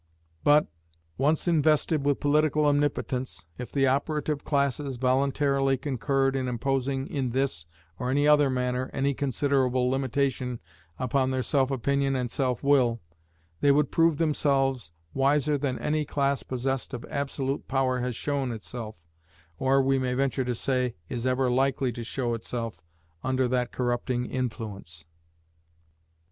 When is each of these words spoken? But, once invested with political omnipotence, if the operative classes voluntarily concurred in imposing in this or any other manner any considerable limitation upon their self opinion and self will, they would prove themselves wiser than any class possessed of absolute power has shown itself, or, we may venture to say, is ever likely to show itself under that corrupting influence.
But, 0.43 0.65
once 1.19 1.47
invested 1.47 2.03
with 2.03 2.19
political 2.19 2.65
omnipotence, 2.65 3.45
if 3.59 3.71
the 3.71 3.85
operative 3.85 4.43
classes 4.43 4.97
voluntarily 4.97 5.77
concurred 5.77 6.35
in 6.35 6.47
imposing 6.47 7.05
in 7.05 7.29
this 7.33 7.67
or 7.99 8.09
any 8.09 8.27
other 8.27 8.49
manner 8.49 8.89
any 8.93 9.13
considerable 9.13 9.91
limitation 9.91 10.59
upon 10.97 11.29
their 11.29 11.43
self 11.43 11.69
opinion 11.69 12.15
and 12.15 12.31
self 12.31 12.63
will, 12.63 12.99
they 13.59 13.71
would 13.71 13.91
prove 13.91 14.17
themselves 14.17 14.91
wiser 15.13 15.55
than 15.55 15.77
any 15.77 16.03
class 16.03 16.41
possessed 16.41 16.95
of 16.95 17.05
absolute 17.05 17.67
power 17.67 17.99
has 17.99 18.15
shown 18.15 18.51
itself, 18.51 18.95
or, 19.59 19.83
we 19.83 19.99
may 19.99 20.15
venture 20.15 20.43
to 20.43 20.55
say, 20.55 20.95
is 21.09 21.27
ever 21.27 21.47
likely 21.47 21.91
to 21.91 22.03
show 22.03 22.33
itself 22.33 22.81
under 23.23 23.47
that 23.47 23.71
corrupting 23.71 24.25
influence. 24.25 25.05